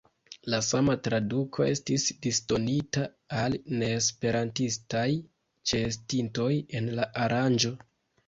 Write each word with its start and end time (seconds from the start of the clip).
La 0.51 0.59
sama 0.67 0.93
traduko 1.07 1.65
estis 1.73 2.05
disdonita 2.25 3.03
al 3.41 3.57
neesperantistaj 3.81 5.05
ĉeestintoj 5.73 6.51
en 6.81 6.89
la 7.01 7.07
aranĝo. 7.27 7.75